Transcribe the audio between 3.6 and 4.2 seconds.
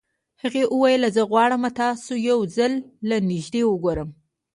وګورم.